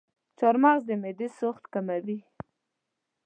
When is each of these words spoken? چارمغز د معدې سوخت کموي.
چارمغز 0.37 0.81
د 0.87 0.91
معدې 1.01 1.27
سوخت 1.39 1.63
کموي. 1.73 2.19